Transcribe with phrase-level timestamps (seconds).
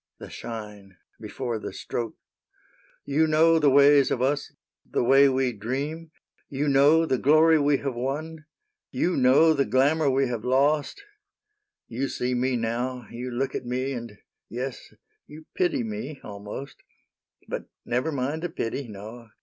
[0.17, 2.15] The shine, before the stroke:—"
[3.05, 4.51] You know The ways of us,
[4.83, 6.09] the way we dream:"
[6.49, 8.45] You know the glory we have won,
[8.89, 11.03] You know the glamour we have lost;
[11.87, 14.17] You see me now, you look at me,— And
[14.49, 14.91] yes,
[15.27, 16.81] you pity me, almost;"
[17.47, 19.29] But never mind the pity— no.